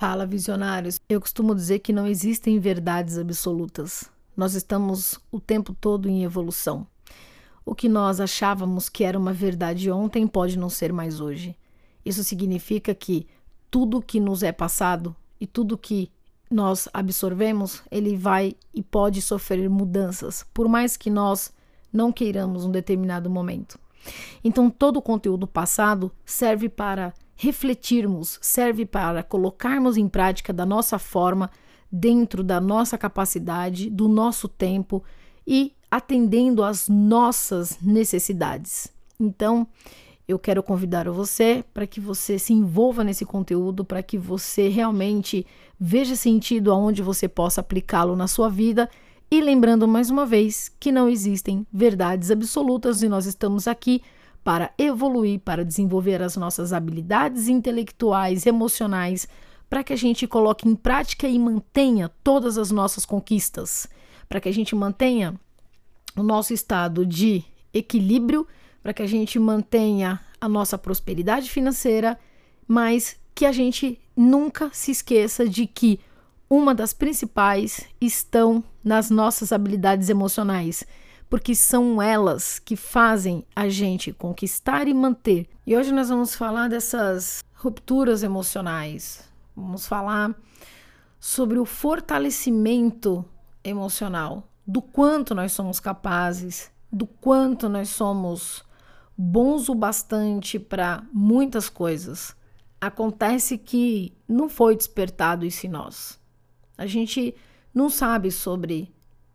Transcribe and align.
Fala, 0.00 0.24
visionários. 0.24 0.98
Eu 1.06 1.20
costumo 1.20 1.54
dizer 1.54 1.80
que 1.80 1.92
não 1.92 2.06
existem 2.06 2.58
verdades 2.58 3.18
absolutas. 3.18 4.10
Nós 4.34 4.54
estamos 4.54 5.20
o 5.30 5.38
tempo 5.38 5.76
todo 5.78 6.08
em 6.08 6.24
evolução. 6.24 6.86
O 7.66 7.74
que 7.74 7.86
nós 7.86 8.18
achávamos 8.18 8.88
que 8.88 9.04
era 9.04 9.18
uma 9.18 9.34
verdade 9.34 9.90
ontem 9.90 10.26
pode 10.26 10.58
não 10.58 10.70
ser 10.70 10.90
mais 10.90 11.20
hoje. 11.20 11.54
Isso 12.02 12.24
significa 12.24 12.94
que 12.94 13.26
tudo 13.70 14.00
que 14.00 14.18
nos 14.18 14.42
é 14.42 14.52
passado 14.52 15.14
e 15.38 15.46
tudo 15.46 15.76
que 15.76 16.10
nós 16.50 16.88
absorvemos, 16.94 17.82
ele 17.90 18.16
vai 18.16 18.56
e 18.72 18.82
pode 18.82 19.20
sofrer 19.20 19.68
mudanças, 19.68 20.46
por 20.54 20.66
mais 20.66 20.96
que 20.96 21.10
nós 21.10 21.52
não 21.92 22.10
queiramos 22.10 22.64
um 22.64 22.70
determinado 22.70 23.28
momento. 23.28 23.78
Então, 24.42 24.70
todo 24.70 24.96
o 24.96 25.02
conteúdo 25.02 25.46
passado 25.46 26.10
serve 26.24 26.70
para 26.70 27.12
refletirmos, 27.40 28.38
serve 28.42 28.84
para 28.84 29.22
colocarmos 29.22 29.96
em 29.96 30.06
prática 30.06 30.52
da 30.52 30.66
nossa 30.66 30.98
forma, 30.98 31.50
dentro 31.90 32.44
da 32.44 32.60
nossa 32.60 32.98
capacidade, 32.98 33.88
do 33.88 34.08
nosso 34.08 34.46
tempo 34.46 35.02
e 35.46 35.72
atendendo 35.90 36.62
às 36.62 36.86
nossas 36.86 37.78
necessidades. 37.80 38.92
Então, 39.18 39.66
eu 40.28 40.38
quero 40.38 40.62
convidar 40.62 41.08
você 41.08 41.64
para 41.72 41.86
que 41.86 41.98
você 41.98 42.38
se 42.38 42.52
envolva 42.52 43.02
nesse 43.02 43.24
conteúdo, 43.24 43.86
para 43.86 44.02
que 44.02 44.18
você 44.18 44.68
realmente 44.68 45.46
veja 45.80 46.16
sentido 46.16 46.70
aonde 46.70 47.00
você 47.00 47.26
possa 47.26 47.62
aplicá-lo 47.62 48.14
na 48.14 48.28
sua 48.28 48.50
vida. 48.50 48.86
E 49.30 49.40
lembrando 49.40 49.88
mais 49.88 50.10
uma 50.10 50.26
vez 50.26 50.70
que 50.78 50.92
não 50.92 51.08
existem 51.08 51.66
verdades 51.72 52.30
absolutas 52.30 53.02
e 53.02 53.08
nós 53.08 53.24
estamos 53.24 53.66
aqui 53.66 54.02
para 54.42 54.72
evoluir, 54.78 55.40
para 55.40 55.64
desenvolver 55.64 56.22
as 56.22 56.36
nossas 56.36 56.72
habilidades 56.72 57.48
intelectuais, 57.48 58.46
emocionais, 58.46 59.28
para 59.68 59.84
que 59.84 59.92
a 59.92 59.96
gente 59.96 60.26
coloque 60.26 60.68
em 60.68 60.74
prática 60.74 61.28
e 61.28 61.38
mantenha 61.38 62.10
todas 62.24 62.58
as 62.58 62.70
nossas 62.70 63.04
conquistas, 63.06 63.86
para 64.28 64.40
que 64.40 64.48
a 64.48 64.52
gente 64.52 64.74
mantenha 64.74 65.38
o 66.16 66.22
nosso 66.22 66.52
estado 66.52 67.06
de 67.06 67.44
equilíbrio, 67.72 68.46
para 68.82 68.92
que 68.92 69.02
a 69.02 69.06
gente 69.06 69.38
mantenha 69.38 70.20
a 70.40 70.48
nossa 70.48 70.76
prosperidade 70.78 71.50
financeira, 71.50 72.18
mas 72.66 73.16
que 73.34 73.44
a 73.44 73.52
gente 73.52 74.00
nunca 74.16 74.70
se 74.72 74.90
esqueça 74.90 75.48
de 75.48 75.66
que 75.66 76.00
uma 76.48 76.74
das 76.74 76.92
principais 76.92 77.82
estão 78.00 78.64
nas 78.82 79.08
nossas 79.10 79.52
habilidades 79.52 80.08
emocionais 80.08 80.84
porque 81.30 81.54
são 81.54 82.02
elas 82.02 82.58
que 82.58 82.74
fazem 82.74 83.46
a 83.54 83.68
gente 83.68 84.12
conquistar 84.12 84.88
e 84.88 84.92
manter. 84.92 85.48
E 85.64 85.76
hoje 85.76 85.92
nós 85.92 86.08
vamos 86.08 86.34
falar 86.34 86.68
dessas 86.68 87.44
rupturas 87.54 88.24
emocionais. 88.24 89.30
Vamos 89.54 89.86
falar 89.86 90.34
sobre 91.20 91.60
o 91.60 91.64
fortalecimento 91.64 93.24
emocional, 93.62 94.48
do 94.66 94.82
quanto 94.82 95.32
nós 95.34 95.52
somos 95.52 95.78
capazes, 95.78 96.72
do 96.90 97.06
quanto 97.06 97.68
nós 97.68 97.90
somos 97.90 98.64
bons 99.16 99.68
o 99.68 99.74
bastante 99.74 100.58
para 100.58 101.04
muitas 101.12 101.68
coisas. 101.68 102.34
Acontece 102.80 103.56
que 103.56 104.16
não 104.26 104.48
foi 104.48 104.74
despertado 104.74 105.46
isso 105.46 105.66
em 105.66 105.70
nós. 105.70 106.18
A 106.76 106.86
gente 106.86 107.36
não 107.72 107.88
sabe 107.88 108.32
sobre 108.32 108.92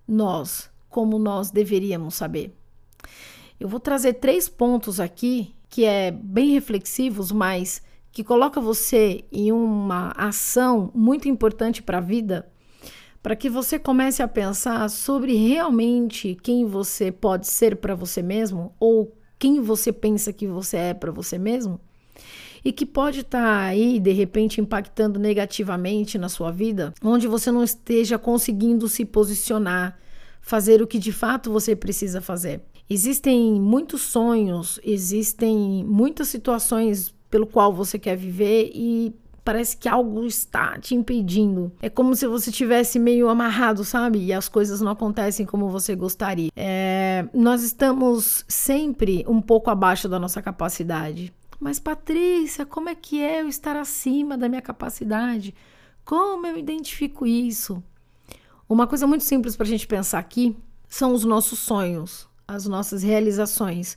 nós, 0.07 0.69
como 0.95 1.19
nós 1.19 1.51
deveríamos 1.51 2.15
saber. 2.15 2.55
Eu 3.59 3.67
vou 3.67 3.81
trazer 3.81 4.13
três 4.13 4.47
pontos 4.47 4.97
aqui 4.97 5.53
que 5.67 5.83
é 5.83 6.09
bem 6.09 6.52
reflexivos, 6.52 7.33
mas 7.33 7.83
que 8.13 8.23
coloca 8.23 8.61
você 8.61 9.25
em 9.29 9.52
uma 9.52 10.13
ação 10.15 10.89
muito 10.95 11.27
importante 11.27 11.83
para 11.83 11.97
a 11.97 12.02
vida, 12.02 12.47
para 13.21 13.35
que 13.35 13.49
você 13.49 13.77
comece 13.77 14.23
a 14.23 14.27
pensar 14.27 14.89
sobre 14.89 15.35
realmente 15.35 16.37
quem 16.41 16.65
você 16.65 17.11
pode 17.11 17.47
ser 17.47 17.75
para 17.75 17.93
você 17.93 18.21
mesmo 18.21 18.73
ou 18.80 19.14
quem 19.37 19.59
você 19.59 19.91
pensa 19.91 20.31
que 20.31 20.47
você 20.47 20.77
é 20.77 20.93
para 20.93 21.11
você 21.11 21.37
mesmo 21.37 21.77
e 22.64 22.71
que 22.71 22.86
pode 22.86 23.20
estar 23.20 23.41
tá 23.41 23.64
aí 23.64 23.99
de 23.99 24.14
repente 24.14 24.61
impactando 24.61 25.20
negativamente 25.20 26.17
na 26.17 26.30
sua 26.30 26.52
vida, 26.52 26.93
onde 27.03 27.27
você 27.27 27.52
não 27.52 27.65
esteja 27.65 28.17
conseguindo 28.17 28.87
se 28.87 29.03
posicionar, 29.03 29.99
fazer 30.45 30.80
o 30.80 30.86
que 30.86 31.00
de 31.00 31.11
fato 31.11 31.52
você 31.52 31.76
precisa 31.76 32.22
fazer. 32.22 32.61
Existem 32.88 33.60
muitos 33.60 34.04
sonhos, 34.04 34.80
existem 34.83 35.83
muitas 35.83 36.28
situações 36.28 37.16
pelo 37.32 37.48
qual 37.48 37.73
você 37.73 37.98
quer 37.98 38.16
viver 38.16 38.70
e 38.76 39.11
parece 39.44 39.76
que 39.76 39.89
algo 39.89 40.23
está 40.23 40.78
te 40.78 40.94
impedindo. 40.94 41.72
É 41.82 41.89
como 41.89 42.16
se 42.16 42.28
você 42.28 42.52
tivesse 42.52 43.00
meio 43.00 43.28
amarrado, 43.28 43.83
sabe? 43.83 44.23
E 44.23 44.32
as 44.32 44.48
coisas 44.48 44.80
não 44.82 44.92
acontecem 44.92 45.48
como 45.48 45.67
você 45.67 45.95
gostaria. 45.95 46.52
É, 46.56 47.27
nós 47.33 47.64
estamos 47.64 48.45
sempre 48.48 49.26
um 49.27 49.42
pouco 49.42 49.72
abaixo 49.72 50.08
da 50.08 50.20
nossa 50.20 50.44
capacidade. 50.44 51.33
Mas, 51.60 51.80
Patrícia, 51.80 52.67
como 52.67 52.88
é 52.88 52.94
que 52.94 53.20
é 53.20 53.42
eu 53.42 53.48
estar 53.48 53.76
acima 53.76 54.38
da 54.38 54.48
minha 54.48 54.62
capacidade? 54.62 55.56
Como 56.04 56.45
eu 56.45 56.56
identifico 56.56 57.26
isso? 57.26 57.83
Uma 58.67 58.87
coisa 58.87 59.05
muito 59.05 59.23
simples 59.23 59.55
para 59.55 59.65
a 59.65 59.70
gente 59.70 59.86
pensar 59.86 60.17
aqui 60.17 60.58
são 60.89 61.14
os 61.14 61.23
nossos 61.23 61.59
sonhos, 61.59 62.27
as 62.48 62.65
nossas 62.65 63.03
realizações. 63.03 63.95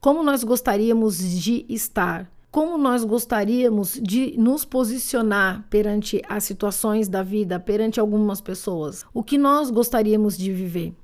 Como 0.00 0.22
nós 0.22 0.44
gostaríamos 0.44 1.18
de 1.18 1.66
estar, 1.68 2.30
como 2.52 2.78
nós 2.78 3.04
gostaríamos 3.04 3.98
de 4.00 4.36
nos 4.38 4.64
posicionar 4.64 5.66
perante 5.68 6.22
as 6.28 6.44
situações 6.44 7.08
da 7.08 7.24
vida, 7.24 7.58
perante 7.58 7.98
algumas 7.98 8.40
pessoas, 8.40 9.04
o 9.12 9.24
que 9.24 9.36
nós 9.36 9.70
gostaríamos 9.70 10.38
de 10.38 10.52
viver. 10.52 10.94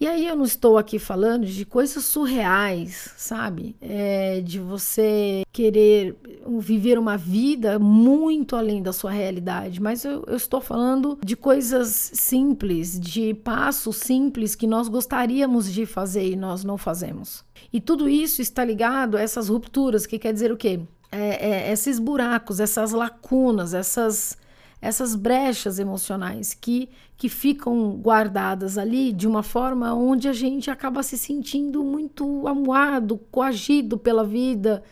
E 0.00 0.06
aí 0.06 0.26
eu 0.28 0.36
não 0.36 0.44
estou 0.44 0.78
aqui 0.78 0.96
falando 0.96 1.44
de 1.44 1.64
coisas 1.64 2.04
surreais, 2.04 3.10
sabe? 3.16 3.74
É, 3.80 4.40
de 4.40 4.60
você 4.60 5.42
querer 5.52 6.16
viver 6.60 6.98
uma 6.98 7.16
vida 7.16 7.80
muito 7.80 8.54
além 8.54 8.80
da 8.80 8.92
sua 8.92 9.10
realidade, 9.10 9.82
mas 9.82 10.04
eu, 10.04 10.24
eu 10.28 10.36
estou 10.36 10.60
falando 10.60 11.18
de 11.24 11.34
coisas 11.34 12.12
simples, 12.14 12.98
de 12.98 13.34
passos 13.34 13.96
simples 13.96 14.54
que 14.54 14.68
nós 14.68 14.86
gostaríamos 14.86 15.72
de 15.72 15.84
fazer 15.84 16.30
e 16.30 16.36
nós 16.36 16.62
não 16.62 16.78
fazemos. 16.78 17.44
E 17.72 17.80
tudo 17.80 18.08
isso 18.08 18.40
está 18.40 18.64
ligado 18.64 19.16
a 19.16 19.20
essas 19.20 19.48
rupturas, 19.48 20.06
que 20.06 20.18
quer 20.18 20.32
dizer 20.32 20.52
o 20.52 20.56
quê? 20.56 20.78
É, 21.10 21.50
é, 21.50 21.72
esses 21.72 21.98
buracos, 21.98 22.60
essas 22.60 22.92
lacunas, 22.92 23.74
essas 23.74 24.36
essas 24.80 25.14
brechas 25.14 25.78
emocionais 25.78 26.54
que, 26.54 26.88
que 27.16 27.28
ficam 27.28 27.96
guardadas 27.96 28.78
ali 28.78 29.12
de 29.12 29.26
uma 29.26 29.42
forma 29.42 29.92
onde 29.94 30.28
a 30.28 30.32
gente 30.32 30.70
acaba 30.70 31.02
se 31.02 31.18
sentindo 31.18 31.82
muito 31.82 32.46
amuado, 32.46 33.18
coagido 33.30 33.98
pela 33.98 34.24
vida. 34.24 34.82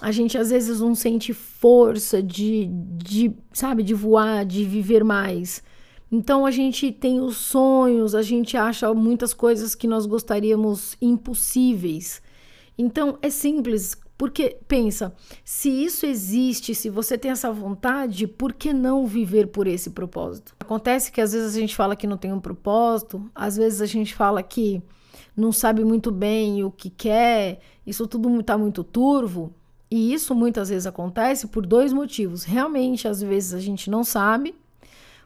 A 0.00 0.10
gente 0.10 0.38
às 0.38 0.48
vezes 0.50 0.80
não 0.80 0.94
sente 0.94 1.34
força 1.34 2.22
de, 2.22 2.66
de, 2.72 3.32
sabe, 3.52 3.82
de 3.82 3.92
voar, 3.92 4.46
de 4.46 4.64
viver 4.64 5.04
mais. 5.04 5.62
Então 6.10 6.46
a 6.46 6.50
gente 6.50 6.90
tem 6.90 7.20
os 7.20 7.36
sonhos, 7.36 8.14
a 8.14 8.22
gente 8.22 8.56
acha 8.56 8.92
muitas 8.94 9.34
coisas 9.34 9.74
que 9.74 9.86
nós 9.86 10.06
gostaríamos 10.06 10.96
impossíveis. 11.00 12.22
Então 12.76 13.18
é 13.20 13.28
simples, 13.28 13.94
porque 14.20 14.58
pensa, 14.68 15.14
se 15.42 15.70
isso 15.70 16.04
existe, 16.04 16.74
se 16.74 16.90
você 16.90 17.16
tem 17.16 17.30
essa 17.30 17.50
vontade, 17.50 18.26
por 18.26 18.52
que 18.52 18.70
não 18.70 19.06
viver 19.06 19.46
por 19.46 19.66
esse 19.66 19.88
propósito? 19.88 20.54
Acontece 20.60 21.10
que 21.10 21.22
às 21.22 21.32
vezes 21.32 21.56
a 21.56 21.58
gente 21.58 21.74
fala 21.74 21.96
que 21.96 22.06
não 22.06 22.18
tem 22.18 22.30
um 22.30 22.38
propósito, 22.38 23.30
às 23.34 23.56
vezes 23.56 23.80
a 23.80 23.86
gente 23.86 24.14
fala 24.14 24.42
que 24.42 24.82
não 25.34 25.50
sabe 25.50 25.86
muito 25.86 26.12
bem 26.12 26.62
o 26.62 26.70
que 26.70 26.90
quer, 26.90 27.60
isso 27.86 28.06
tudo 28.06 28.38
está 28.40 28.58
muito 28.58 28.84
turvo. 28.84 29.54
E 29.90 30.12
isso 30.12 30.34
muitas 30.34 30.68
vezes 30.68 30.86
acontece 30.86 31.46
por 31.46 31.64
dois 31.64 31.90
motivos. 31.90 32.44
Realmente, 32.44 33.08
às 33.08 33.22
vezes 33.22 33.54
a 33.54 33.58
gente 33.58 33.88
não 33.88 34.04
sabe, 34.04 34.54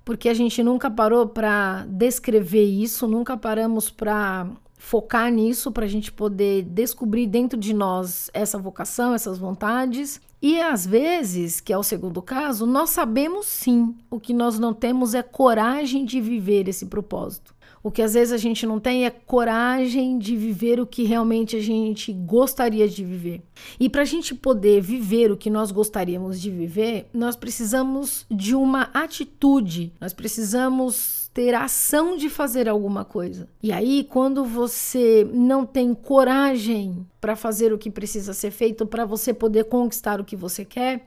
porque 0.05 0.29
a 0.29 0.35
gente 0.35 0.63
nunca 0.63 0.89
parou 0.89 1.27
para 1.27 1.85
descrever 1.89 2.63
isso, 2.63 3.09
nunca 3.09 3.37
paramos 3.37 3.91
para 3.91 4.49
focar 4.85 5.33
nisso 5.33 5.73
para 5.73 5.87
a 5.87 5.89
gente 5.89 6.13
poder 6.13 6.63
descobrir 6.63 7.27
dentro 7.27 7.59
de 7.59 7.73
nós 7.73 8.31
essa 8.35 8.59
vocação, 8.59 9.15
essas 9.15 9.39
vontades. 9.39 10.21
E 10.43 10.61
às 10.61 10.87
vezes, 10.87 11.59
que 11.59 11.73
é 11.73 11.79
o 11.79 11.83
segundo 11.83 12.21
caso, 12.21 12.67
nós 12.67 12.91
sabemos 12.91 13.47
sim, 13.47 13.97
o 14.11 14.21
que 14.21 14.35
nós 14.35 14.59
não 14.59 14.75
temos 14.75 15.15
é 15.15 15.23
coragem 15.23 16.05
de 16.05 16.21
viver 16.21 16.69
esse 16.69 16.85
propósito. 16.85 17.54
O 17.85 17.91
que 17.91 18.01
às 18.01 18.15
vezes 18.15 18.33
a 18.33 18.39
gente 18.39 18.65
não 18.65 18.81
tem 18.81 19.05
é 19.05 19.11
coragem 19.11 20.19
de 20.19 20.35
viver 20.35 20.81
o 20.81 20.87
que 20.87 21.05
realmente 21.05 21.55
a 21.55 21.61
gente 21.61 22.15
gostaria 22.15 22.89
de 22.89 23.05
viver. 23.05 23.43
E 23.79 23.91
para 23.91 24.01
a 24.01 24.07
gente 24.07 24.35
poder 24.35 24.81
viver 24.81 25.31
o 25.31 25.37
que 25.37 25.51
nós 25.51 25.71
gostaríamos 25.71 26.41
de 26.41 26.51
viver, 26.51 27.07
nós 27.13 27.37
precisamos 27.37 28.25
de 28.31 28.55
uma 28.55 28.89
atitude, 28.95 29.93
nós 30.01 30.15
precisamos 30.15 31.31
ter 31.35 31.55
ação 31.55 32.17
de 32.17 32.31
fazer 32.31 32.71
alguma 32.71 33.05
coisa. 33.05 33.51
E 33.63 33.71
aí, 33.71 34.03
quando 34.05 34.47
você 34.47 35.29
não 35.31 35.67
tem 35.67 35.93
coragem 35.93 37.07
para 37.21 37.37
fazer 37.37 37.71
o 37.71 37.79
que 37.79 37.91
precisa 37.91 38.33
ser 38.33 38.51
feito 38.51 38.87
para 38.87 39.05
você 39.05 39.35
poder 39.35 39.65
conquistar 39.65 40.19
o 40.19 40.25
que 40.25 40.37
você 40.37 40.65
quer, 40.65 41.07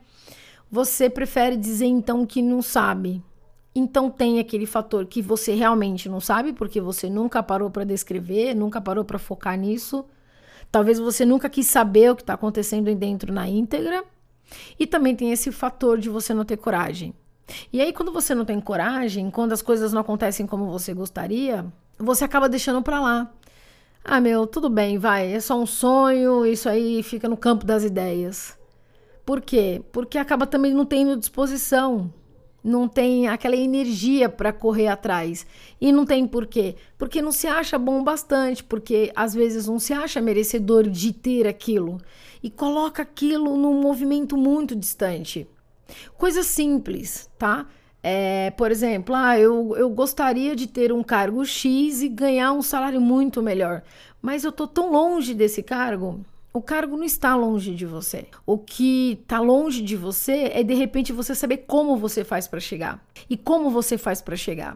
você 0.70 1.10
prefere 1.10 1.58
dizer 1.58 1.88
então 1.88 2.24
que 2.24 2.40
não 2.40 2.62
sabe. 2.62 3.24
Então 3.80 4.10
tem 4.10 4.40
aquele 4.40 4.66
fator 4.66 5.06
que 5.06 5.22
você 5.22 5.54
realmente 5.54 6.10
não 6.10 6.20
sabe, 6.20 6.52
porque 6.52 6.82
você 6.82 7.08
nunca 7.08 7.44
parou 7.44 7.70
para 7.70 7.84
descrever, 7.84 8.56
nunca 8.56 8.82
parou 8.82 9.06
para 9.06 9.20
focar 9.20 9.56
nisso. 9.56 10.04
Talvez 10.72 10.98
você 10.98 11.24
nunca 11.24 11.48
quis 11.48 11.68
saber 11.68 12.10
o 12.10 12.16
que 12.16 12.24
está 12.24 12.34
acontecendo 12.34 12.88
aí 12.88 12.96
dentro 12.96 13.32
na 13.32 13.48
íntegra. 13.48 14.04
E 14.80 14.88
também 14.88 15.16
tem 15.16 15.32
esse 15.32 15.52
fator 15.52 16.00
de 16.00 16.10
você 16.10 16.34
não 16.34 16.44
ter 16.44 16.58
coragem. 16.58 17.14
E 17.72 17.80
aí, 17.80 17.94
quando 17.94 18.12
você 18.12 18.34
não 18.34 18.46
tem 18.46 18.60
coragem, 18.60 19.30
quando 19.30 19.54
as 19.54 19.62
coisas 19.62 19.94
não 19.94 20.02
acontecem 20.02 20.48
como 20.48 20.72
você 20.72 20.92
gostaria, 20.92 21.64
você 22.00 22.24
acaba 22.24 22.50
deixando 22.50 22.82
para 22.82 23.00
lá. 23.00 23.32
Ah, 24.04 24.20
meu, 24.20 24.48
tudo 24.48 24.72
bem, 24.72 24.98
vai, 24.98 25.34
é 25.34 25.40
só 25.40 25.56
um 25.56 25.68
sonho, 25.68 26.48
isso 26.48 26.68
aí 26.68 27.04
fica 27.04 27.30
no 27.30 27.38
campo 27.38 27.64
das 27.64 27.84
ideias. 27.84 28.58
Por 29.24 29.40
quê? 29.40 29.84
Porque 29.92 30.18
acaba 30.18 30.48
também 30.48 30.74
não 30.74 30.84
tendo 30.84 31.16
disposição, 31.16 32.12
não 32.64 32.88
tem 32.88 33.28
aquela 33.28 33.56
energia 33.56 34.28
para 34.28 34.52
correr 34.52 34.88
atrás. 34.88 35.46
E 35.80 35.92
não 35.92 36.06
tem 36.06 36.28
por 36.28 36.46
quê? 36.46 36.76
Porque 36.98 37.22
não 37.22 37.32
se 37.32 37.48
acha 37.48 37.78
bom 37.78 38.04
bastante, 38.04 38.64
porque 38.64 39.12
às 39.16 39.34
vezes 39.34 39.68
não 39.68 39.80
se 39.80 39.94
acha 39.94 40.22
merecedor 40.22 40.90
de 40.90 41.14
ter 41.14 41.48
aquilo 41.48 42.00
e 42.42 42.50
coloca 42.50 43.02
aquilo 43.02 43.58
num 43.58 43.80
movimento 43.82 44.36
muito 44.36 44.76
distante. 44.76 45.48
Coisa 46.18 46.44
simples, 46.44 47.30
tá? 47.38 47.66
É, 48.04 48.52
por 48.52 48.72
exemplo, 48.72 49.16
ah, 49.16 49.38
eu, 49.40 49.76
eu 49.76 49.90
gostaria 49.90 50.56
de 50.56 50.68
ter 50.68 50.92
um 50.94 51.04
cargo 51.04 51.44
X 51.46 52.02
e 52.02 52.10
ganhar 52.10 52.52
um 52.52 52.62
salário 52.62 53.02
muito 53.02 53.42
melhor, 53.42 53.84
mas 54.22 54.44
eu 54.44 54.52
tô 54.52 54.68
tão 54.68 54.92
longe 54.92 55.34
desse 55.34 55.64
cargo. 55.64 56.24
O 56.58 56.62
cargo 56.64 56.98
não 56.98 57.04
está 57.04 57.36
longe 57.36 57.76
de 57.76 57.86
você. 57.86 58.26
O 58.44 58.58
que 58.58 59.20
está 59.22 59.40
longe 59.40 59.80
de 59.80 59.96
você 59.96 60.50
é 60.52 60.64
de 60.64 60.74
repente 60.74 61.14
você 61.14 61.36
saber 61.36 61.58
como 61.68 61.96
você 61.96 62.24
faz 62.24 62.48
para 62.48 62.60
chegar. 62.60 63.00
E 63.30 63.38
como 63.38 63.70
você 63.70 63.96
faz 63.96 64.24
para 64.24 64.36
chegar? 64.36 64.76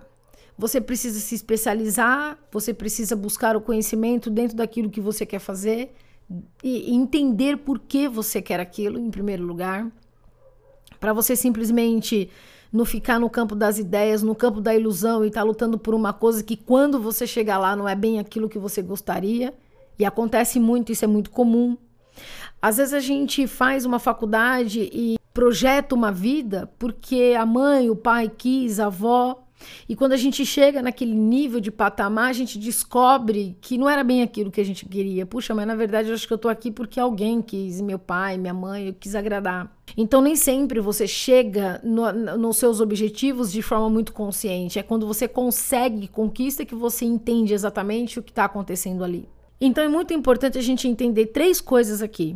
Você 0.56 0.80
precisa 0.80 1.20
se 1.20 1.34
especializar, 1.34 2.38
você 2.52 2.72
precisa 2.72 3.16
buscar 3.16 3.56
o 3.56 3.62
conhecimento 3.62 4.30
dentro 4.30 4.56
daquilo 4.56 4.92
que 4.92 5.02
você 5.02 5.26
quer 5.26 5.40
fazer 5.40 5.92
e 6.64 6.94
entender 6.94 7.58
por 7.58 7.80
que 7.80 8.08
você 8.08 8.44
quer 8.44 8.60
aquilo 8.60 9.00
em 9.00 9.10
primeiro 9.10 9.44
lugar 9.44 9.92
para 11.00 11.14
você 11.14 11.36
simplesmente 11.36 12.30
não 12.72 12.86
ficar 12.86 13.20
no 13.20 13.28
campo 13.28 13.56
das 13.56 13.80
ideias, 13.80 14.22
no 14.22 14.36
campo 14.36 14.62
da 14.62 14.76
ilusão 14.76 15.26
e 15.26 15.30
estar 15.30 15.42
tá 15.42 15.46
lutando 15.48 15.80
por 15.80 15.96
uma 15.96 16.14
coisa 16.14 16.44
que 16.44 16.56
quando 16.56 17.02
você 17.02 17.26
chegar 17.26 17.58
lá 17.58 17.76
não 17.76 17.90
é 17.90 17.96
bem 17.96 18.20
aquilo 18.20 18.48
que 18.48 18.60
você 18.60 18.84
gostaria. 18.84 19.52
E 19.98 20.06
acontece 20.06 20.60
muito, 20.60 20.92
isso 20.92 21.06
é 21.06 21.08
muito 21.08 21.30
comum. 21.30 21.78
Às 22.62 22.78
vezes 22.78 22.94
a 22.94 23.00
gente 23.00 23.48
faz 23.48 23.86
uma 23.86 24.00
faculdade 24.00 24.90
e 24.94 25.18
projeta 25.34 25.96
uma 25.96 26.12
vida 26.12 26.72
porque 26.78 27.36
a 27.38 27.46
mãe, 27.46 27.90
o 27.90 27.96
pai 27.96 28.30
quis, 28.30 28.80
a 28.80 28.88
avó 28.88 29.44
e 29.88 29.96
quando 29.96 30.14
a 30.14 30.18
gente 30.18 30.46
chega 30.46 30.82
naquele 30.82 31.14
nível 31.14 31.60
de 31.60 31.72
patamar, 31.72 32.30
a 32.30 32.34
gente 32.34 32.58
descobre 32.58 33.58
que 33.62 33.78
não 33.78 33.90
era 33.90 34.04
bem 34.04 34.22
aquilo 34.22 34.52
que 34.52 34.62
a 34.62 34.66
gente 34.66 34.86
queria. 34.86 35.26
Puxa, 35.26 35.54
mas 35.54 35.68
na 35.68 35.76
verdade 35.76 36.10
eu 36.10 36.16
acho 36.16 36.28
que 36.28 36.34
eu 36.34 36.38
tô 36.38 36.50
aqui 36.50 36.72
porque 36.72 37.00
alguém 37.00 37.42
quis, 37.42 37.82
meu 37.82 38.00
pai, 38.00 38.38
minha 38.38 38.54
mãe, 38.54 38.88
eu 38.88 38.94
quis 38.94 39.16
agradar. 39.16 39.72
Então 39.96 40.22
nem 40.22 40.36
sempre 40.36 40.80
você 40.80 41.08
chega 41.08 41.82
no, 41.84 42.12
nos 42.38 42.58
seus 42.58 42.80
objetivos 42.80 43.52
de 43.52 43.62
forma 43.62 43.90
muito 43.90 44.14
consciente. 44.14 44.80
É 44.80 44.84
quando 44.84 45.06
você 45.06 45.28
consegue 45.28 46.08
conquista 46.08 46.66
que 46.66 46.76
você 46.76 47.06
entende 47.06 47.54
exatamente 47.54 48.20
o 48.20 48.24
que 48.24 48.32
está 48.32 48.46
acontecendo 48.46 49.04
ali. 49.04 49.28
Então 49.64 49.84
é 49.84 49.88
muito 49.88 50.12
importante 50.12 50.58
a 50.58 50.62
gente 50.62 50.88
entender 50.88 51.28
três 51.28 51.62
coisas 51.62 52.02
aqui. 52.02 52.36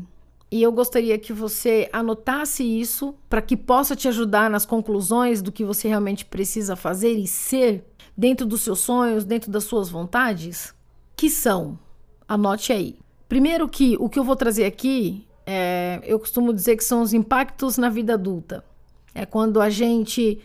E 0.52 0.62
eu 0.62 0.72
gostaria 0.72 1.18
que 1.18 1.34
você 1.34 1.90
anotasse 1.92 2.64
isso 2.64 3.16
para 3.28 3.42
que 3.42 3.58
possa 3.58 3.96
te 3.96 4.08
ajudar 4.08 4.48
nas 4.48 4.64
conclusões 4.64 5.42
do 5.42 5.52
que 5.52 5.66
você 5.66 5.88
realmente 5.88 6.24
precisa 6.24 6.76
fazer 6.76 7.14
e 7.14 7.26
ser 7.26 7.84
dentro 8.16 8.46
dos 8.46 8.62
seus 8.62 8.80
sonhos, 8.80 9.26
dentro 9.26 9.50
das 9.52 9.64
suas 9.64 9.90
vontades, 9.90 10.74
que 11.18 11.28
são, 11.30 11.80
anote 12.28 12.72
aí. 12.72 12.96
Primeiro 13.28 13.68
que 13.68 13.98
o 14.00 14.08
que 14.08 14.20
eu 14.20 14.24
vou 14.24 14.36
trazer 14.36 14.66
aqui, 14.66 15.26
é, 15.48 16.00
eu 16.04 16.20
costumo 16.20 16.54
dizer 16.54 16.78
que 16.78 16.84
são 16.84 17.02
os 17.02 17.12
impactos 17.12 17.76
na 17.76 17.90
vida 17.90 18.14
adulta. 18.14 18.64
É 19.16 19.26
quando 19.26 19.60
a 19.60 19.70
gente 19.70 20.40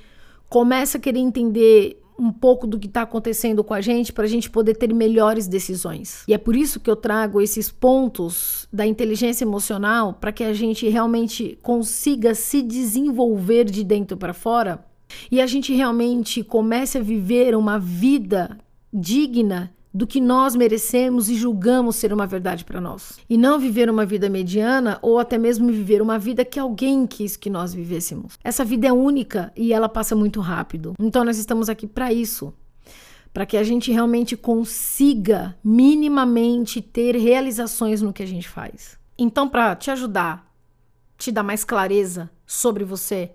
começa 0.49 0.97
a 0.97 1.01
querer 1.01 1.21
entender 1.21 2.00
um 2.21 2.31
pouco 2.31 2.67
do 2.67 2.79
que 2.79 2.87
está 2.87 3.03
acontecendo 3.03 3.65
com 3.65 3.73
a 3.73 3.81
gente 3.81 4.13
para 4.13 4.25
a 4.25 4.29
gente 4.29 4.51
poder 4.51 4.75
ter 4.77 4.93
melhores 4.93 5.49
decisões. 5.49 6.23
E 6.29 6.35
é 6.35 6.39
por 6.39 6.55
isso 6.55 6.79
que 6.79 6.91
eu 6.91 6.95
trago 6.95 7.41
esses 7.41 7.71
pontos 7.71 8.69
da 8.71 8.87
inteligência 8.87 9.43
emocional 9.43 10.13
para 10.13 10.31
que 10.31 10.45
a 10.45 10.53
gente 10.53 10.87
realmente 10.87 11.59
consiga 11.63 12.35
se 12.35 12.61
desenvolver 12.61 13.65
de 13.65 13.83
dentro 13.83 14.19
para 14.19 14.35
fora 14.35 14.85
e 15.31 15.41
a 15.41 15.47
gente 15.47 15.75
realmente 15.75 16.45
comece 16.45 16.99
a 16.99 17.03
viver 17.03 17.57
uma 17.57 17.79
vida 17.79 18.59
digna 18.93 19.73
do 19.93 20.07
que 20.07 20.21
nós 20.21 20.55
merecemos 20.55 21.29
e 21.29 21.35
julgamos 21.35 21.97
ser 21.97 22.13
uma 22.13 22.27
verdade 22.27 22.65
para 22.65 22.81
nós. 22.81 23.19
E 23.29 23.37
não 23.37 23.59
viver 23.59 23.91
uma 23.91 24.07
vida 24.07 24.29
mediana 24.29 24.99
ou 25.03 25.19
até 25.19 25.37
mesmo 25.37 25.67
viver 25.67 26.01
uma 26.01 26.19
vida 26.19 26.45
que 26.45 26.59
alguém 26.59 27.07
quis 27.07 27.37
que 27.37 27.51
nós 27.51 27.75
vivêssemos. 27.75 28.39
Essa 28.43 28.65
vida 28.65 28.87
é 28.87 28.93
única 28.93 29.53
e 29.57 29.73
ela 29.73 29.89
passa 29.89 30.15
muito 30.15 30.41
rápido. 30.41 30.95
Então 30.99 31.25
nós 31.25 31.39
estamos 31.39 31.69
aqui 31.69 31.87
para 31.87 32.13
isso. 32.13 32.55
Para 33.33 33.47
que 33.47 33.57
a 33.57 33.63
gente 33.63 33.93
realmente 33.93 34.37
consiga 34.37 35.57
minimamente 35.63 36.81
ter 36.81 37.17
realizações 37.17 38.03
no 38.03 38.13
que 38.13 38.23
a 38.23 38.27
gente 38.27 38.49
faz. 38.49 38.99
Então, 39.17 39.49
para 39.49 39.77
te 39.77 39.91
ajudar, 39.91 40.51
te 41.17 41.31
dar 41.31 41.43
mais 41.43 41.63
clareza 41.63 42.31
sobre 42.47 42.83
você, 42.83 43.31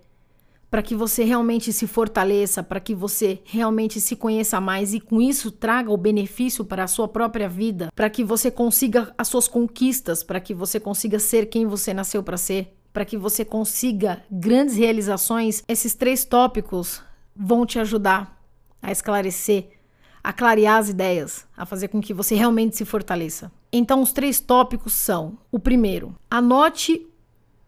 para 0.76 0.84
que 0.84 0.94
você 0.94 1.24
realmente 1.24 1.72
se 1.72 1.88
fortaleça, 1.88 2.62
para 2.62 2.82
que 2.82 2.94
você 2.94 3.40
realmente 3.46 4.02
se 4.02 4.14
conheça 4.14 4.60
mais 4.60 4.94
e 4.94 5.00
com 5.00 5.22
isso 5.22 5.50
traga 5.50 5.90
o 5.90 5.96
benefício 5.96 6.66
para 6.66 6.84
a 6.84 6.88
sua 6.88 7.08
própria 7.08 7.48
vida, 7.48 7.90
para 7.96 8.10
que 8.10 8.26
você 8.26 8.52
consiga 8.52 9.16
as 9.18 9.30
suas 9.30 9.48
conquistas, 9.48 10.22
para 10.22 10.38
que 10.42 10.54
você 10.54 10.78
consiga 10.78 11.18
ser 11.18 11.46
quem 11.46 11.66
você 11.66 11.94
nasceu 11.94 12.22
para 12.22 12.36
ser, 12.36 12.76
para 12.92 13.06
que 13.06 13.18
você 13.18 13.46
consiga 13.46 14.22
grandes 14.30 14.76
realizações. 14.76 15.64
Esses 15.66 15.96
três 15.96 16.26
tópicos 16.26 17.02
vão 17.34 17.66
te 17.66 17.80
ajudar 17.80 18.38
a 18.82 18.92
esclarecer, 18.92 19.80
a 20.22 20.34
clarear 20.34 20.80
as 20.80 20.90
ideias, 20.90 21.48
a 21.56 21.66
fazer 21.66 21.88
com 21.88 22.02
que 22.02 22.14
você 22.14 22.36
realmente 22.36 22.76
se 22.76 22.84
fortaleça. 22.84 23.50
Então, 23.72 24.02
os 24.02 24.12
três 24.12 24.42
tópicos 24.42 24.92
são: 24.92 25.38
o 25.50 25.58
primeiro, 25.58 26.14
anote 26.30 27.08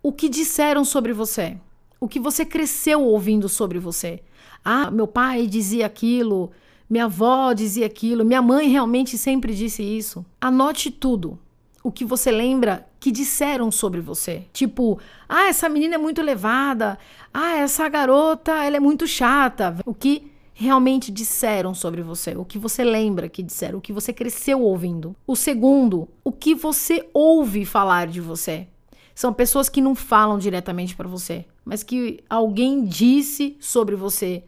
o 0.03 0.12
que 0.12 0.27
disseram 0.27 0.83
sobre 0.83 1.13
você 1.13 1.57
o 2.00 2.08
que 2.08 2.20
você 2.20 2.46
cresceu 2.46 3.04
ouvindo 3.04 3.50
sobre 3.50 3.80
você. 3.80 4.22
Ah, 4.64 4.92
meu 4.92 5.08
pai 5.08 5.48
dizia 5.48 5.86
aquilo, 5.86 6.51
minha 6.89 7.06
avó 7.06 7.54
dizia 7.54 7.86
aquilo, 7.86 8.25
minha 8.25 8.42
mãe 8.42 8.70
realmente 8.70 9.18
sempre 9.18 9.54
disse 9.54 9.84
isso. 9.84 10.25
Anote 10.39 10.92
tudo. 10.92 11.39
O 11.84 11.92
que 11.92 12.04
você 12.04 12.32
lembra 12.32 12.88
que 13.00 13.12
disseram 13.12 13.72
sobre 13.72 14.01
você. 14.01 14.44
Tipo, 14.51 15.00
ah, 15.30 15.48
essa 15.48 15.70
menina 15.70 15.96
é 15.96 15.98
muito 15.98 16.20
elevada. 16.20 16.98
Ah, 17.34 17.58
essa 17.58 17.88
garota, 17.88 18.51
ela 18.63 18.77
é 18.77 18.80
muito 18.80 19.08
chata. 19.08 19.77
O 19.86 19.94
que 19.94 20.32
realmente 20.54 21.12
disseram 21.12 21.74
sobre 21.74 22.01
você, 22.01 22.36
o 22.36 22.44
que 22.44 22.58
você 22.58 22.84
lembra 22.84 23.30
que 23.30 23.44
disseram, 23.44 23.77
o 23.77 23.82
que 23.82 23.94
você 23.94 24.12
cresceu 24.12 24.60
ouvindo. 24.62 25.16
O 25.25 25.36
segundo, 25.36 26.10
o 26.24 26.32
que 26.32 26.56
você 26.56 27.08
ouve 27.13 27.63
falar 27.63 28.08
de 28.08 28.20
você. 28.20 28.68
São 29.17 29.33
pessoas 29.33 29.67
que 29.67 29.81
não 29.81 29.95
falam 29.95 30.38
diretamente 30.38 30.95
para 30.95 31.07
você, 31.07 31.43
mas 31.65 31.81
que 31.81 32.24
alguém 32.29 32.86
disse 32.86 33.57
sobre 33.59 33.95
você. 33.95 34.43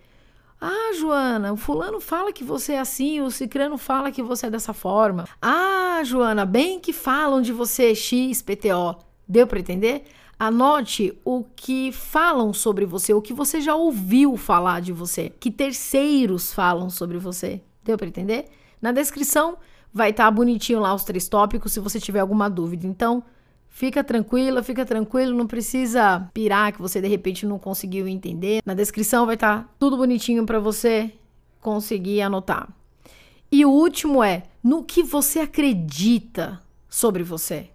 Ah, 0.61 0.91
Joana, 0.95 1.51
o 1.51 1.57
fulano 1.57 1.99
fala 1.99 2.31
que 2.31 2.43
você 2.43 2.73
é 2.73 2.79
assim, 2.79 3.19
o 3.19 3.31
cicrano 3.31 3.79
fala 3.79 4.11
que 4.11 4.21
você 4.21 4.45
é 4.45 4.49
dessa 4.51 4.71
forma. 4.71 5.27
Ah, 5.41 6.03
Joana, 6.03 6.45
bem 6.45 6.79
que 6.79 6.93
falam 6.93 7.41
de 7.41 7.51
você 7.51 7.95
XPTO. 7.95 8.99
Deu 9.27 9.47
para 9.47 9.59
entender? 9.59 10.03
Anote 10.37 11.19
o 11.25 11.43
que 11.55 11.91
falam 11.91 12.53
sobre 12.53 12.85
você, 12.85 13.11
o 13.11 13.23
que 13.23 13.33
você 13.33 13.59
já 13.59 13.73
ouviu 13.73 14.37
falar 14.37 14.81
de 14.81 14.93
você, 14.93 15.31
que 15.39 15.49
terceiros 15.49 16.53
falam 16.53 16.91
sobre 16.91 17.17
você. 17.17 17.59
Deu 17.83 17.97
para 17.97 18.07
entender? 18.07 18.45
Na 18.79 18.91
descrição 18.91 19.57
vai 19.91 20.11
estar 20.11 20.25
tá 20.25 20.31
bonitinho 20.31 20.79
lá 20.79 20.93
os 20.93 21.03
três 21.03 21.27
tópicos 21.27 21.73
se 21.73 21.79
você 21.79 21.99
tiver 21.99 22.19
alguma 22.19 22.47
dúvida. 22.47 22.85
Então, 22.85 23.23
Fica 23.79 24.03
tranquila, 24.03 24.61
fica 24.61 24.85
tranquilo, 24.85 25.37
não 25.37 25.47
precisa 25.47 26.29
pirar 26.33 26.73
que 26.73 26.81
você 26.81 26.99
de 26.99 27.07
repente 27.07 27.45
não 27.45 27.57
conseguiu 27.57 28.09
entender. 28.09 28.61
Na 28.65 28.73
descrição 28.73 29.25
vai 29.25 29.35
estar 29.35 29.63
tá 29.63 29.69
tudo 29.79 29.95
bonitinho 29.95 30.45
para 30.45 30.59
você 30.59 31.13
conseguir 31.61 32.19
anotar. 32.19 32.67
E 33.49 33.65
o 33.65 33.69
último 33.69 34.21
é 34.21 34.43
no 34.61 34.83
que 34.83 35.01
você 35.01 35.39
acredita 35.39 36.61
sobre 36.89 37.23
você. 37.23 37.69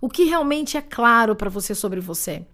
O 0.00 0.08
que 0.08 0.22
realmente 0.22 0.76
é 0.76 0.80
claro 0.80 1.34
para 1.34 1.50
você 1.50 1.74
sobre 1.74 1.98
você. 1.98 2.46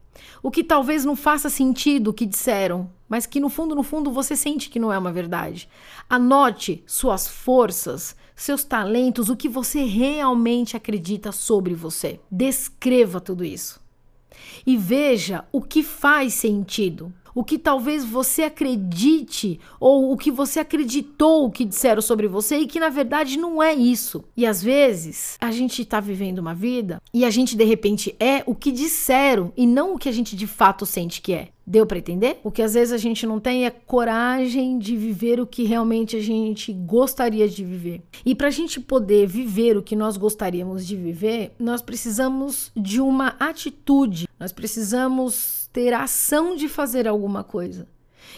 O 0.42 0.50
que 0.50 0.64
talvez 0.64 1.04
não 1.04 1.14
faça 1.14 1.50
sentido 1.50 2.08
o 2.08 2.14
que 2.14 2.24
disseram, 2.24 2.90
mas 3.06 3.26
que 3.26 3.40
no 3.40 3.50
fundo, 3.50 3.74
no 3.74 3.82
fundo, 3.82 4.10
você 4.10 4.34
sente 4.34 4.70
que 4.70 4.78
não 4.78 4.90
é 4.90 4.96
uma 4.96 5.12
verdade. 5.12 5.68
Anote 6.08 6.82
suas 6.86 7.28
forças, 7.28 8.16
seus 8.40 8.64
talentos, 8.64 9.28
o 9.28 9.36
que 9.36 9.48
você 9.48 9.84
realmente 9.84 10.76
acredita 10.76 11.30
sobre 11.30 11.74
você. 11.74 12.18
Descreva 12.30 13.20
tudo 13.20 13.44
isso. 13.44 13.78
e 14.66 14.76
veja 14.76 15.44
o 15.52 15.60
que 15.60 15.82
faz 15.82 16.34
sentido 16.34 17.12
o 17.34 17.44
que 17.44 17.58
talvez 17.58 18.04
você 18.04 18.42
acredite 18.42 19.60
ou 19.78 20.12
o 20.12 20.16
que 20.16 20.30
você 20.30 20.60
acreditou 20.60 21.50
que 21.50 21.64
disseram 21.64 22.02
sobre 22.02 22.26
você 22.26 22.58
e 22.58 22.66
que 22.66 22.80
na 22.80 22.88
verdade 22.88 23.38
não 23.38 23.62
é 23.62 23.74
isso. 23.74 24.24
E 24.36 24.46
às 24.46 24.62
vezes 24.62 25.36
a 25.40 25.50
gente 25.50 25.82
está 25.82 26.00
vivendo 26.00 26.38
uma 26.38 26.54
vida 26.54 27.00
e 27.12 27.24
a 27.24 27.30
gente 27.30 27.56
de 27.56 27.64
repente 27.64 28.14
é 28.18 28.42
o 28.46 28.54
que 28.54 28.72
disseram 28.72 29.52
e 29.56 29.66
não 29.66 29.94
o 29.94 29.98
que 29.98 30.08
a 30.08 30.12
gente 30.12 30.34
de 30.36 30.46
fato 30.46 30.84
sente 30.84 31.20
que 31.20 31.32
é. 31.32 31.48
Deu 31.66 31.86
para 31.86 31.98
entender? 31.98 32.38
O 32.42 32.50
que 32.50 32.62
às 32.62 32.74
vezes 32.74 32.92
a 32.92 32.98
gente 32.98 33.26
não 33.26 33.38
tem 33.38 33.66
é 33.66 33.70
coragem 33.70 34.78
de 34.78 34.96
viver 34.96 35.40
o 35.40 35.46
que 35.46 35.64
realmente 35.64 36.16
a 36.16 36.20
gente 36.20 36.72
gostaria 36.72 37.48
de 37.48 37.64
viver. 37.64 38.02
E 38.24 38.34
para 38.34 38.48
a 38.48 38.50
gente 38.50 38.80
poder 38.80 39.26
viver 39.26 39.76
o 39.76 39.82
que 39.82 39.94
nós 39.94 40.16
gostaríamos 40.16 40.86
de 40.86 40.96
viver, 40.96 41.52
nós 41.58 41.82
precisamos 41.82 42.72
de 42.76 43.00
uma 43.00 43.36
atitude, 43.38 44.28
nós 44.38 44.52
precisamos 44.52 45.68
ter 45.72 45.92
a 45.92 46.02
ação 46.02 46.56
de 46.56 46.68
fazer 46.68 47.06
alguma 47.06 47.44
coisa. 47.44 47.86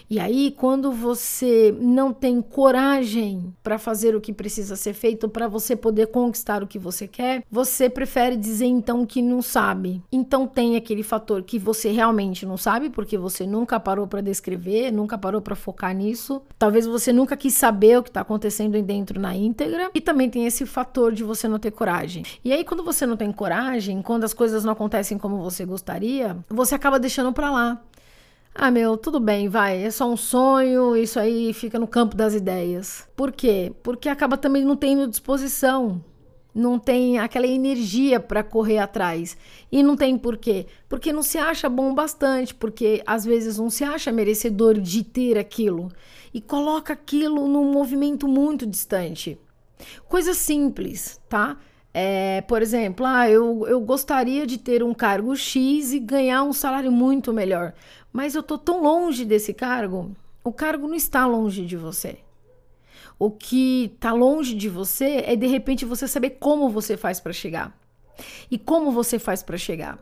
E 0.08 0.18
aí, 0.18 0.50
quando 0.56 0.92
você 0.92 1.74
não 1.80 2.12
tem 2.12 2.40
coragem 2.40 3.54
para 3.62 3.78
fazer 3.78 4.14
o 4.14 4.20
que 4.20 4.32
precisa 4.32 4.76
ser 4.76 4.92
feito 4.92 5.28
para 5.28 5.48
você 5.48 5.74
poder 5.74 6.08
conquistar 6.08 6.62
o 6.62 6.66
que 6.66 6.78
você 6.78 7.06
quer, 7.06 7.44
você 7.50 7.88
prefere 7.88 8.36
dizer 8.36 8.66
então 8.66 9.06
que 9.06 9.22
não 9.22 9.40
sabe. 9.40 10.02
Então 10.10 10.46
tem 10.46 10.76
aquele 10.76 11.02
fator 11.02 11.42
que 11.42 11.58
você 11.58 11.90
realmente 11.90 12.44
não 12.44 12.56
sabe, 12.56 12.90
porque 12.90 13.16
você 13.16 13.46
nunca 13.46 13.80
parou 13.80 14.06
para 14.06 14.20
descrever, 14.20 14.90
nunca 14.90 15.16
parou 15.16 15.40
para 15.40 15.54
focar 15.54 15.94
nisso. 15.94 16.42
Talvez 16.58 16.86
você 16.86 17.12
nunca 17.12 17.36
quis 17.36 17.54
saber 17.54 17.98
o 17.98 18.02
que 18.02 18.10
está 18.10 18.20
acontecendo 18.20 18.80
dentro 18.82 19.20
na 19.20 19.34
íntegra. 19.34 19.90
E 19.94 20.00
também 20.00 20.28
tem 20.28 20.46
esse 20.46 20.66
fator 20.66 21.12
de 21.12 21.24
você 21.24 21.48
não 21.48 21.58
ter 21.58 21.70
coragem. 21.70 22.24
E 22.44 22.52
aí, 22.52 22.64
quando 22.64 22.82
você 22.82 23.06
não 23.06 23.16
tem 23.16 23.30
coragem, 23.32 24.02
quando 24.02 24.24
as 24.24 24.34
coisas 24.34 24.64
não 24.64 24.72
acontecem 24.72 25.18
como 25.18 25.38
você 25.38 25.64
gostaria, 25.64 26.36
você 26.48 26.74
acaba 26.74 26.98
deixando 26.98 27.32
para 27.32 27.50
lá. 27.50 27.82
Ah, 28.54 28.70
meu, 28.70 28.98
tudo 28.98 29.18
bem, 29.18 29.48
vai, 29.48 29.82
é 29.82 29.90
só 29.90 30.08
um 30.10 30.16
sonho, 30.16 30.94
isso 30.94 31.18
aí 31.18 31.54
fica 31.54 31.78
no 31.78 31.86
campo 31.86 32.14
das 32.14 32.34
ideias. 32.34 33.08
Por 33.16 33.32
quê? 33.32 33.72
Porque 33.82 34.10
acaba 34.10 34.36
também 34.36 34.62
não 34.62 34.76
tendo 34.76 35.08
disposição, 35.08 36.04
não 36.54 36.78
tem 36.78 37.18
aquela 37.18 37.46
energia 37.46 38.20
para 38.20 38.44
correr 38.44 38.76
atrás. 38.76 39.38
E 39.70 39.82
não 39.82 39.96
tem 39.96 40.18
por 40.18 40.36
quê? 40.36 40.66
Porque 40.86 41.14
não 41.14 41.22
se 41.22 41.38
acha 41.38 41.66
bom 41.66 41.94
bastante, 41.94 42.54
porque 42.54 43.02
às 43.06 43.24
vezes 43.24 43.56
não 43.56 43.70
se 43.70 43.84
acha 43.84 44.12
merecedor 44.12 44.78
de 44.78 45.02
ter 45.02 45.38
aquilo 45.38 45.90
e 46.34 46.40
coloca 46.40 46.92
aquilo 46.92 47.48
num 47.48 47.72
movimento 47.72 48.28
muito 48.28 48.66
distante. 48.66 49.38
Coisa 50.06 50.34
simples, 50.34 51.18
tá? 51.26 51.56
É, 51.94 52.40
por 52.42 52.62
exemplo, 52.62 53.04
ah, 53.04 53.28
eu, 53.28 53.66
eu 53.68 53.80
gostaria 53.80 54.46
de 54.46 54.58
ter 54.58 54.82
um 54.82 54.94
cargo 54.94 55.36
X 55.36 55.92
e 55.92 55.98
ganhar 55.98 56.42
um 56.42 56.52
salário 56.52 56.90
muito 56.90 57.32
melhor. 57.32 57.74
Mas 58.12 58.34
eu 58.34 58.42
tô 58.42 58.56
tão 58.56 58.82
longe 58.82 59.24
desse 59.24 59.52
cargo. 59.52 60.10
O 60.42 60.52
cargo 60.52 60.88
não 60.88 60.94
está 60.94 61.26
longe 61.26 61.64
de 61.64 61.76
você. 61.76 62.18
O 63.18 63.30
que 63.30 63.92
está 63.94 64.12
longe 64.12 64.54
de 64.54 64.68
você 64.68 65.22
é 65.26 65.36
de 65.36 65.46
repente 65.46 65.84
você 65.84 66.08
saber 66.08 66.30
como 66.40 66.68
você 66.68 66.96
faz 66.96 67.20
para 67.20 67.32
chegar. 67.32 67.76
E 68.50 68.58
como 68.58 68.90
você 68.90 69.18
faz 69.18 69.42
para 69.42 69.56
chegar? 69.56 69.98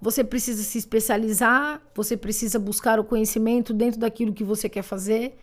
Você 0.00 0.22
precisa 0.22 0.62
se 0.62 0.78
especializar, 0.78 1.80
você 1.94 2.16
precisa 2.16 2.58
buscar 2.58 3.00
o 3.00 3.04
conhecimento 3.04 3.72
dentro 3.72 3.98
daquilo 3.98 4.32
que 4.32 4.44
você 4.44 4.68
quer 4.68 4.82
fazer 4.82 5.36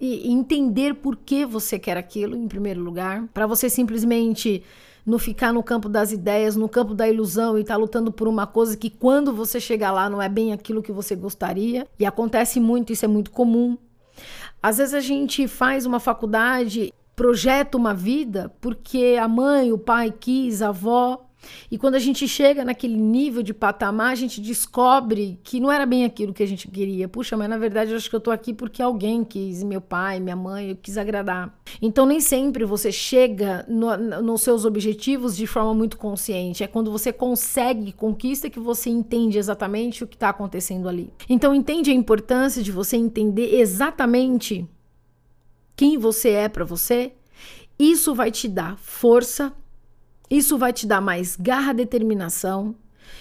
e 0.00 0.30
entender 0.30 0.94
por 0.94 1.16
que 1.16 1.44
você 1.44 1.78
quer 1.78 1.96
aquilo 1.96 2.36
em 2.36 2.48
primeiro 2.48 2.80
lugar, 2.80 3.28
para 3.34 3.46
você 3.46 3.68
simplesmente 3.68 4.62
não 5.04 5.18
ficar 5.18 5.52
no 5.52 5.62
campo 5.62 5.88
das 5.88 6.12
ideias, 6.12 6.56
no 6.56 6.68
campo 6.68 6.94
da 6.94 7.08
ilusão 7.08 7.58
e 7.58 7.64
tá 7.64 7.76
lutando 7.76 8.12
por 8.12 8.28
uma 8.28 8.46
coisa 8.46 8.76
que 8.76 8.88
quando 8.88 9.32
você 9.32 9.60
chegar 9.60 9.90
lá 9.90 10.08
não 10.08 10.22
é 10.22 10.28
bem 10.28 10.52
aquilo 10.52 10.82
que 10.82 10.92
você 10.92 11.16
gostaria. 11.16 11.86
E 11.98 12.06
acontece 12.06 12.60
muito, 12.60 12.92
isso 12.92 13.04
é 13.04 13.08
muito 13.08 13.30
comum. 13.30 13.76
Às 14.62 14.78
vezes 14.78 14.94
a 14.94 15.00
gente 15.00 15.48
faz 15.48 15.86
uma 15.86 15.98
faculdade, 15.98 16.92
projeta 17.16 17.76
uma 17.76 17.92
vida 17.92 18.52
porque 18.60 19.18
a 19.20 19.26
mãe, 19.26 19.72
o 19.72 19.78
pai 19.78 20.12
quis, 20.12 20.62
a 20.62 20.68
avó 20.68 21.26
e 21.70 21.78
quando 21.78 21.94
a 21.94 21.98
gente 21.98 22.26
chega 22.28 22.64
naquele 22.64 22.96
nível 22.96 23.42
de 23.42 23.54
patamar, 23.54 24.12
a 24.12 24.14
gente 24.14 24.40
descobre 24.40 25.38
que 25.42 25.60
não 25.60 25.70
era 25.70 25.86
bem 25.86 26.04
aquilo 26.04 26.32
que 26.32 26.42
a 26.42 26.46
gente 26.46 26.68
queria. 26.68 27.08
Puxa, 27.08 27.36
mas 27.36 27.48
na 27.48 27.58
verdade 27.58 27.90
eu 27.90 27.96
acho 27.96 28.08
que 28.08 28.16
eu 28.16 28.20
tô 28.20 28.30
aqui 28.30 28.52
porque 28.52 28.82
alguém 28.82 29.24
quis, 29.24 29.62
meu 29.62 29.80
pai, 29.80 30.20
minha 30.20 30.36
mãe, 30.36 30.70
eu 30.70 30.76
quis 30.76 30.96
agradar. 30.96 31.56
Então 31.80 32.06
nem 32.06 32.20
sempre 32.20 32.64
você 32.64 32.92
chega 32.92 33.64
no, 33.68 33.96
nos 33.96 34.42
seus 34.42 34.64
objetivos 34.64 35.36
de 35.36 35.46
forma 35.46 35.74
muito 35.74 35.96
consciente. 35.96 36.62
É 36.62 36.66
quando 36.66 36.90
você 36.90 37.12
consegue 37.12 37.92
conquista 37.92 38.50
que 38.50 38.60
você 38.60 38.90
entende 38.90 39.38
exatamente 39.38 40.04
o 40.04 40.06
que 40.06 40.16
está 40.16 40.28
acontecendo 40.28 40.88
ali. 40.88 41.12
Então 41.28 41.54
entende 41.54 41.90
a 41.90 41.94
importância 41.94 42.62
de 42.62 42.72
você 42.72 42.96
entender 42.96 43.54
exatamente 43.54 44.68
quem 45.76 45.98
você 45.98 46.30
é 46.30 46.48
para 46.48 46.64
você. 46.64 47.12
Isso 47.78 48.14
vai 48.14 48.30
te 48.30 48.46
dar 48.46 48.76
força, 48.78 49.52
isso 50.32 50.56
vai 50.56 50.72
te 50.72 50.86
dar 50.86 51.02
mais 51.02 51.36
garra, 51.36 51.74
determinação. 51.74 52.74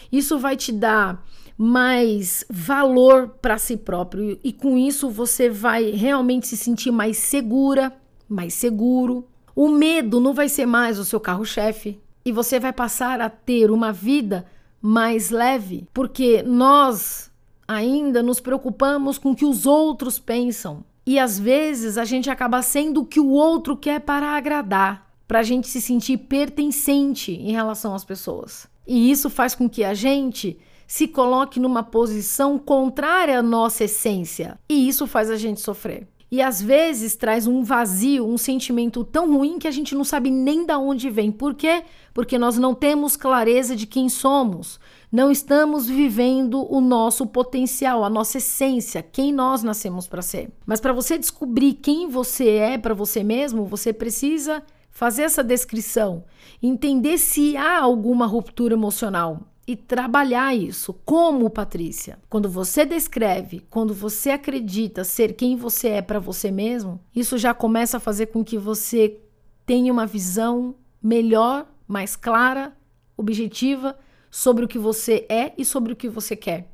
Isso 0.09 0.39
vai 0.39 0.55
te 0.55 0.71
dar 0.71 1.25
mais 1.57 2.45
valor 2.49 3.27
para 3.41 3.57
si 3.57 3.75
próprio 3.75 4.39
e 4.41 4.53
com 4.53 4.77
isso 4.77 5.09
você 5.09 5.49
vai 5.49 5.91
realmente 5.91 6.47
se 6.47 6.55
sentir 6.55 6.89
mais 6.89 7.17
segura, 7.17 7.93
mais 8.29 8.53
seguro. 8.53 9.27
O 9.53 9.67
medo 9.67 10.21
não 10.21 10.33
vai 10.33 10.47
ser 10.47 10.65
mais 10.65 10.97
o 10.97 11.03
seu 11.03 11.19
carro-chefe 11.19 11.99
e 12.23 12.31
você 12.31 12.61
vai 12.61 12.71
passar 12.71 13.19
a 13.19 13.29
ter 13.29 13.69
uma 13.69 13.91
vida 13.91 14.45
mais 14.81 15.29
leve, 15.31 15.89
porque 15.93 16.41
nós 16.41 17.29
ainda 17.67 18.23
nos 18.23 18.39
preocupamos 18.39 19.17
com 19.17 19.31
o 19.31 19.35
que 19.35 19.45
os 19.45 19.65
outros 19.65 20.17
pensam. 20.17 20.85
E 21.05 21.19
às 21.19 21.37
vezes 21.37 21.97
a 21.97 22.05
gente 22.05 22.29
acaba 22.29 22.61
sendo 22.61 23.01
o 23.01 23.05
que 23.05 23.19
o 23.19 23.31
outro 23.31 23.75
quer 23.75 23.99
para 23.99 24.29
agradar 24.29 25.10
para 25.31 25.39
a 25.39 25.43
gente 25.43 25.69
se 25.69 25.79
sentir 25.79 26.17
pertencente 26.17 27.31
em 27.31 27.53
relação 27.53 27.95
às 27.95 28.03
pessoas. 28.03 28.67
E 28.85 29.09
isso 29.09 29.29
faz 29.29 29.55
com 29.55 29.69
que 29.69 29.81
a 29.81 29.93
gente 29.93 30.59
se 30.85 31.07
coloque 31.07 31.57
numa 31.57 31.81
posição 31.81 32.59
contrária 32.59 33.39
à 33.39 33.41
nossa 33.41 33.85
essência. 33.85 34.59
E 34.67 34.89
isso 34.89 35.07
faz 35.07 35.29
a 35.29 35.37
gente 35.37 35.61
sofrer. 35.61 36.05
E 36.29 36.41
às 36.41 36.61
vezes 36.61 37.15
traz 37.15 37.47
um 37.47 37.63
vazio, 37.63 38.27
um 38.27 38.37
sentimento 38.37 39.05
tão 39.05 39.37
ruim 39.37 39.57
que 39.57 39.69
a 39.69 39.71
gente 39.71 39.95
não 39.95 40.03
sabe 40.03 40.29
nem 40.29 40.65
de 40.65 40.73
onde 40.73 41.09
vem. 41.09 41.31
Por 41.31 41.55
quê? 41.55 41.85
Porque 42.13 42.37
nós 42.37 42.57
não 42.57 42.75
temos 42.75 43.15
clareza 43.15 43.73
de 43.73 43.87
quem 43.87 44.09
somos. 44.09 44.81
Não 45.09 45.31
estamos 45.31 45.87
vivendo 45.87 46.67
o 46.69 46.81
nosso 46.81 47.25
potencial, 47.25 48.03
a 48.03 48.09
nossa 48.09 48.39
essência, 48.39 49.01
quem 49.01 49.31
nós 49.31 49.63
nascemos 49.63 50.09
para 50.09 50.21
ser. 50.21 50.51
Mas 50.65 50.81
para 50.81 50.91
você 50.91 51.17
descobrir 51.17 51.75
quem 51.75 52.09
você 52.09 52.49
é 52.49 52.77
para 52.77 52.93
você 52.93 53.23
mesmo, 53.23 53.63
você 53.63 53.93
precisa 53.93 54.61
fazer 55.01 55.23
essa 55.23 55.43
descrição, 55.43 56.25
entender 56.61 57.17
se 57.17 57.57
há 57.57 57.79
alguma 57.79 58.27
ruptura 58.27 58.75
emocional 58.75 59.47
e 59.65 59.75
trabalhar 59.75 60.55
isso. 60.55 60.93
Como, 61.03 61.49
Patrícia? 61.49 62.19
Quando 62.29 62.47
você 62.47 62.85
descreve, 62.85 63.65
quando 63.67 63.95
você 63.95 64.29
acredita 64.29 65.03
ser 65.03 65.33
quem 65.33 65.55
você 65.55 65.87
é 65.87 66.01
para 66.03 66.19
você 66.19 66.51
mesmo, 66.51 67.01
isso 67.15 67.35
já 67.35 67.51
começa 67.51 67.97
a 67.97 67.99
fazer 67.99 68.27
com 68.27 68.43
que 68.43 68.59
você 68.59 69.17
tenha 69.65 69.91
uma 69.91 70.05
visão 70.05 70.75
melhor, 71.01 71.65
mais 71.87 72.15
clara, 72.15 72.71
objetiva 73.17 73.97
sobre 74.29 74.65
o 74.65 74.67
que 74.67 74.77
você 74.77 75.25
é 75.27 75.51
e 75.57 75.65
sobre 75.65 75.93
o 75.93 75.95
que 75.95 76.09
você 76.09 76.35
quer. 76.35 76.71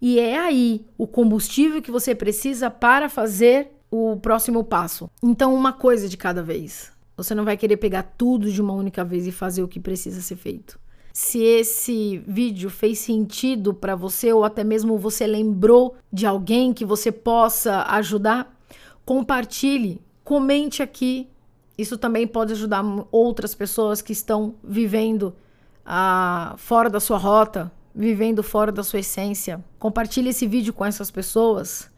E 0.00 0.20
é 0.20 0.38
aí 0.38 0.86
o 0.96 1.04
combustível 1.04 1.82
que 1.82 1.90
você 1.90 2.14
precisa 2.14 2.70
para 2.70 3.08
fazer 3.08 3.72
o 3.90 4.16
próximo 4.18 4.62
passo. 4.62 5.10
Então, 5.20 5.52
uma 5.52 5.72
coisa 5.72 6.08
de 6.08 6.16
cada 6.16 6.44
vez. 6.44 6.94
Você 7.16 7.34
não 7.34 7.44
vai 7.44 7.56
querer 7.56 7.78
pegar 7.78 8.02
tudo 8.02 8.50
de 8.50 8.60
uma 8.60 8.74
única 8.74 9.04
vez 9.04 9.26
e 9.26 9.32
fazer 9.32 9.62
o 9.62 9.68
que 9.68 9.80
precisa 9.80 10.20
ser 10.20 10.36
feito. 10.36 10.78
Se 11.12 11.42
esse 11.42 12.18
vídeo 12.26 12.68
fez 12.68 12.98
sentido 12.98 13.72
para 13.72 13.96
você 13.96 14.32
ou 14.34 14.44
até 14.44 14.62
mesmo 14.62 14.98
você 14.98 15.26
lembrou 15.26 15.96
de 16.12 16.26
alguém 16.26 16.74
que 16.74 16.84
você 16.84 17.10
possa 17.10 17.84
ajudar, 17.84 18.54
compartilhe, 19.02 20.02
comente 20.22 20.82
aqui. 20.82 21.26
Isso 21.78 21.96
também 21.96 22.26
pode 22.26 22.52
ajudar 22.52 22.84
outras 23.10 23.54
pessoas 23.54 24.02
que 24.02 24.12
estão 24.12 24.56
vivendo 24.62 25.34
ah, 25.86 26.54
fora 26.58 26.90
da 26.90 27.00
sua 27.00 27.16
rota, 27.16 27.72
vivendo 27.94 28.42
fora 28.42 28.70
da 28.70 28.82
sua 28.82 29.00
essência. 29.00 29.64
Compartilhe 29.78 30.28
esse 30.28 30.46
vídeo 30.46 30.74
com 30.74 30.84
essas 30.84 31.10
pessoas. 31.10 31.90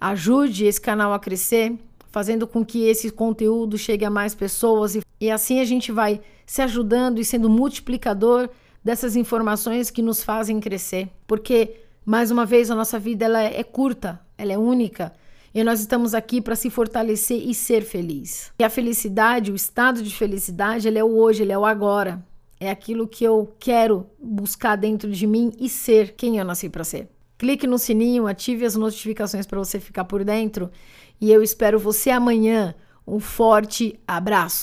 Ajude 0.00 0.64
esse 0.64 0.80
canal 0.80 1.12
a 1.12 1.18
crescer 1.18 1.78
fazendo 2.14 2.46
com 2.46 2.64
que 2.64 2.84
esse 2.84 3.10
conteúdo 3.10 3.76
chegue 3.76 4.04
a 4.04 4.10
mais 4.10 4.36
pessoas 4.36 4.94
e, 4.94 5.02
e 5.20 5.28
assim 5.28 5.58
a 5.58 5.64
gente 5.64 5.90
vai 5.90 6.20
se 6.46 6.62
ajudando 6.62 7.18
e 7.18 7.24
sendo 7.24 7.50
multiplicador 7.50 8.48
dessas 8.84 9.16
informações 9.16 9.90
que 9.90 10.00
nos 10.00 10.22
fazem 10.22 10.60
crescer. 10.60 11.08
Porque, 11.26 11.74
mais 12.06 12.30
uma 12.30 12.46
vez, 12.46 12.70
a 12.70 12.76
nossa 12.76 13.00
vida 13.00 13.24
ela 13.24 13.42
é 13.42 13.64
curta, 13.64 14.20
ela 14.38 14.52
é 14.52 14.56
única. 14.56 15.12
E 15.52 15.64
nós 15.64 15.80
estamos 15.80 16.14
aqui 16.14 16.40
para 16.40 16.54
se 16.54 16.70
fortalecer 16.70 17.48
e 17.48 17.52
ser 17.52 17.82
feliz. 17.82 18.52
E 18.60 18.62
a 18.62 18.70
felicidade, 18.70 19.50
o 19.50 19.56
estado 19.56 20.00
de 20.00 20.14
felicidade, 20.14 20.86
ele 20.86 21.00
é 21.00 21.04
o 21.04 21.16
hoje, 21.16 21.42
ele 21.42 21.52
é 21.52 21.58
o 21.58 21.66
agora. 21.66 22.24
é 22.60 22.70
aquilo 22.70 23.08
que 23.08 23.24
eu 23.24 23.52
quero 23.58 24.06
buscar 24.22 24.76
dentro 24.76 25.10
de 25.10 25.26
mim 25.26 25.52
e 25.58 25.68
ser 25.68 26.14
quem 26.16 26.38
eu 26.38 26.44
nasci 26.44 26.68
para 26.68 26.84
ser. 26.84 27.08
Clique 27.36 27.66
no 27.66 27.78
sininho, 27.78 28.28
ative 28.28 28.64
as 28.64 28.76
notificações 28.76 29.46
para 29.46 29.58
você 29.58 29.80
ficar 29.80 30.04
por 30.04 30.24
dentro 30.24 30.70
e 31.20 31.32
eu 31.32 31.42
espero 31.42 31.78
você 31.78 32.10
amanhã. 32.10 32.74
Um 33.06 33.20
forte 33.20 34.00
abraço. 34.06 34.62